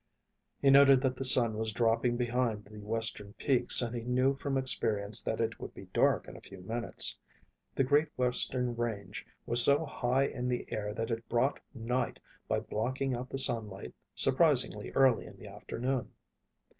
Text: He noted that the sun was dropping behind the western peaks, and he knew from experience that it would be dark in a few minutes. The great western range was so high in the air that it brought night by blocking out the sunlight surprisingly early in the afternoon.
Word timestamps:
He 0.63 0.71
noted 0.71 1.01
that 1.01 1.15
the 1.15 1.23
sun 1.23 1.59
was 1.59 1.71
dropping 1.71 2.17
behind 2.17 2.65
the 2.65 2.79
western 2.79 3.33
peaks, 3.33 3.83
and 3.83 3.95
he 3.95 4.01
knew 4.01 4.35
from 4.35 4.57
experience 4.57 5.21
that 5.21 5.39
it 5.39 5.59
would 5.59 5.75
be 5.75 5.89
dark 5.93 6.27
in 6.27 6.35
a 6.35 6.41
few 6.41 6.59
minutes. 6.61 7.19
The 7.75 7.83
great 7.83 8.07
western 8.17 8.75
range 8.75 9.27
was 9.45 9.63
so 9.63 9.85
high 9.85 10.25
in 10.25 10.47
the 10.47 10.65
air 10.71 10.91
that 10.95 11.11
it 11.11 11.29
brought 11.29 11.59
night 11.75 12.19
by 12.47 12.61
blocking 12.61 13.13
out 13.13 13.29
the 13.29 13.37
sunlight 13.37 13.93
surprisingly 14.15 14.89
early 14.95 15.27
in 15.27 15.37
the 15.37 15.45
afternoon. 15.45 16.11